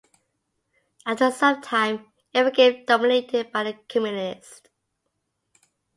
[1.05, 4.63] After some time, it became dominated by the communists.